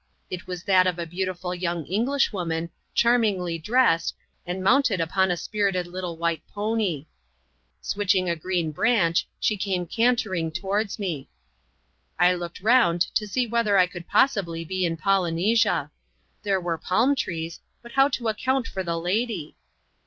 [0.31, 4.15] It was that of a beautiful young Englishwoman, charmingly dressed,
[4.47, 7.05] and mounted upon a spirited little white pony.
[7.81, 11.29] Switching a green branch, she came cantering towards me.
[12.17, 15.91] I looked round to see whether I could possibly be in Poly nesia.
[16.41, 19.55] There ^were the palm trees; but how to account for the lady